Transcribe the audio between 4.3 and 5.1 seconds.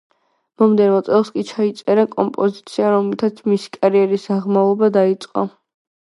აღმავლობა